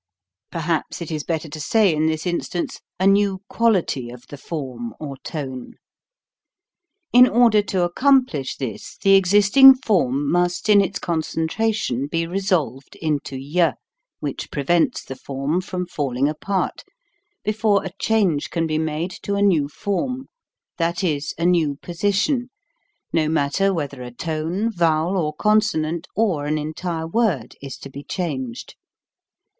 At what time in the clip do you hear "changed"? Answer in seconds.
28.03-28.73